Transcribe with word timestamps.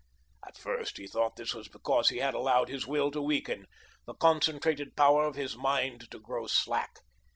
At 0.43 0.57
first, 0.57 0.97
he 0.97 1.05
thought 1.05 1.35
this 1.35 1.53
was 1.53 1.67
because 1.69 2.09
he 2.09 2.17
had 2.17 2.33
allowed 2.33 2.69
his 2.69 2.87
will 2.87 3.11
to 3.11 3.21
weaken, 3.21 3.67
the 4.07 4.15
concentrated 4.15 4.95
power 4.95 5.25
of 5.25 5.35
his 5.35 5.55
mind 5.55 6.09
to 6.09 6.17
grow 6.17 6.47
slack. 6.47 7.01